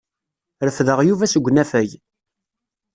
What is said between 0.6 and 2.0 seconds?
Refdeɣ Yuba seg unafag.